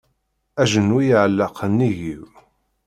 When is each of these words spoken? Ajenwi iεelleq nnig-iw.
Ajenwi 0.61 0.97
iεelleq 1.07 1.57
nnig-iw. 1.71 2.23